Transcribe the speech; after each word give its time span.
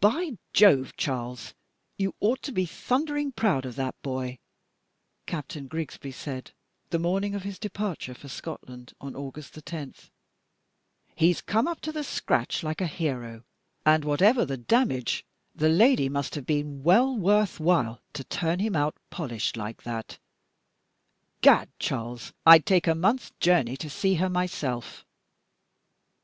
"By 0.00 0.38
Jove, 0.52 0.96
Charles! 0.96 1.52
You 1.98 2.14
ought 2.20 2.40
to 2.42 2.52
be 2.52 2.66
thundering 2.66 3.32
proud 3.32 3.66
of 3.66 3.74
that 3.74 4.00
boy!" 4.00 4.38
Captain 5.26 5.66
Grigsby 5.66 6.12
said 6.12 6.52
the 6.90 7.00
morning 7.00 7.34
of 7.34 7.42
his 7.42 7.58
departure 7.58 8.14
for 8.14 8.28
Scotland 8.28 8.92
on 9.00 9.16
August 9.16 9.54
10. 9.54 9.94
"He's 11.16 11.40
come 11.40 11.66
up 11.66 11.80
to 11.80 11.90
the 11.90 12.04
scratch 12.04 12.62
like 12.62 12.80
a 12.80 12.86
hero, 12.86 13.42
and 13.84 14.04
whatever 14.04 14.44
the 14.44 14.56
damage, 14.56 15.26
the 15.52 15.68
lady 15.68 16.08
must 16.08 16.36
have 16.36 16.46
been 16.46 16.84
well 16.84 17.16
worth 17.16 17.58
while 17.58 18.00
to 18.12 18.22
turn 18.22 18.60
him 18.60 18.76
out 18.76 18.96
polished 19.10 19.56
like 19.56 19.82
that. 19.82 20.20
Gad! 21.40 21.70
Charles, 21.80 22.32
I'd 22.46 22.66
take 22.66 22.86
a 22.86 22.94
month's 22.94 23.32
journey 23.40 23.76
to 23.78 23.90
see 23.90 24.14
her 24.14 24.28
myself." 24.30 25.04